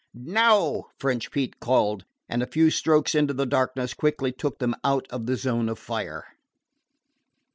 "Now!" 0.15 0.85
French 0.99 1.29
Pete 1.29 1.59
called, 1.59 2.05
and 2.27 2.41
a 2.41 2.47
few 2.47 2.71
strokes 2.71 3.13
into 3.13 3.35
the 3.35 3.45
darkness 3.45 3.93
quickly 3.93 4.31
took 4.31 4.57
them 4.57 4.73
out 4.83 5.05
of 5.11 5.27
the 5.27 5.35
zone 5.37 5.69
of 5.69 5.77
fire. 5.77 6.25